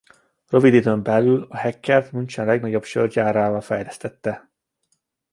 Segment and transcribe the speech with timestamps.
[0.47, 4.49] Rövid időn belül a Hackert München legnagyobb sörgyárává fejlesztette.